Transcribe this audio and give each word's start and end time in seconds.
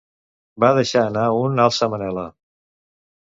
Va 0.63 0.71
deixar 0.79 1.03
anar 1.09 1.25
un 1.41 1.61
alça 1.65 1.91
Manela! 1.93 2.25